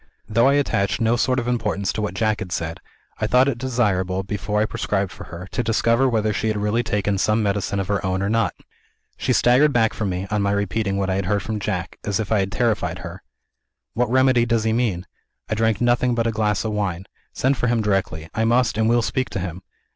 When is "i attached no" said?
0.47-1.15